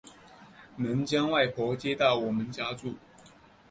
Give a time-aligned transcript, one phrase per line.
[0.77, 2.95] 能将外婆接到我们家住